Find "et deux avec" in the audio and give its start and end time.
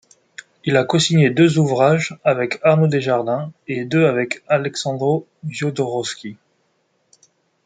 3.67-4.41